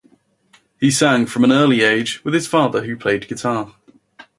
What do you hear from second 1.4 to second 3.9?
an early age, with his father who played guitar.